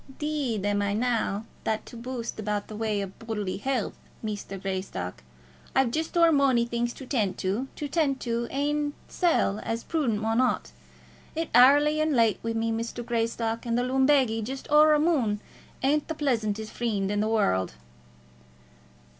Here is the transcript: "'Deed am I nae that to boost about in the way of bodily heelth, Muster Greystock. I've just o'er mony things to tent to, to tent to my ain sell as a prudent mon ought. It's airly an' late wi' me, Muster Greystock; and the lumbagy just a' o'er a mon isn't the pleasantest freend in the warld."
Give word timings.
"'Deed 0.17 0.65
am 0.65 0.81
I 0.81 0.95
nae 0.95 1.43
that 1.63 1.85
to 1.85 1.95
boost 1.95 2.39
about 2.39 2.63
in 2.63 2.67
the 2.69 2.75
way 2.75 3.01
of 3.01 3.19
bodily 3.19 3.57
heelth, 3.59 3.93
Muster 4.23 4.57
Greystock. 4.57 5.21
I've 5.75 5.91
just 5.91 6.17
o'er 6.17 6.31
mony 6.31 6.65
things 6.65 6.91
to 6.93 7.05
tent 7.05 7.37
to, 7.37 7.67
to 7.75 7.87
tent 7.87 8.19
to 8.21 8.47
my 8.47 8.49
ain 8.49 8.93
sell 9.07 9.59
as 9.61 9.83
a 9.83 9.85
prudent 9.85 10.19
mon 10.19 10.41
ought. 10.41 10.71
It's 11.35 11.51
airly 11.53 12.01
an' 12.01 12.13
late 12.15 12.39
wi' 12.43 12.53
me, 12.53 12.71
Muster 12.71 13.03
Greystock; 13.03 13.63
and 13.63 13.77
the 13.77 13.83
lumbagy 13.83 14.41
just 14.41 14.65
a' 14.71 14.73
o'er 14.73 14.93
a 14.95 14.99
mon 14.99 15.39
isn't 15.83 16.07
the 16.07 16.15
pleasantest 16.15 16.71
freend 16.73 17.11
in 17.11 17.19
the 17.19 17.27
warld." 17.27 17.75